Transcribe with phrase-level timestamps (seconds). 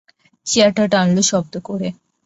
[0.47, 1.87] চেয়ারটা টানল শব্দ করে।